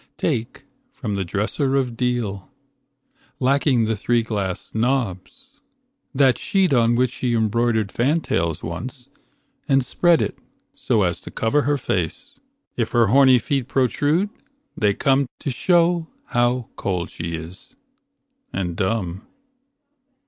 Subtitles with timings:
[0.17, 2.49] Take from the dresser of deal,
[3.39, 5.59] Lacking the three glass knobs,
[6.11, 9.09] that sheet On which she embroidered fantails once
[9.69, 10.39] And spread it
[10.73, 12.39] so as to cover her face.
[12.75, 14.31] If her horny feet protrude,
[14.75, 17.75] they come To show how cold she is,
[18.51, 19.27] and dumb.